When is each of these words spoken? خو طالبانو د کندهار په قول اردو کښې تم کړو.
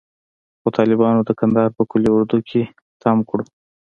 خو 0.61 0.67
طالبانو 0.77 1.21
د 1.25 1.29
کندهار 1.39 1.69
په 1.77 1.83
قول 1.89 2.03
اردو 2.15 2.37
کښې 2.47 2.63
تم 3.01 3.17
کړو. 3.29 3.43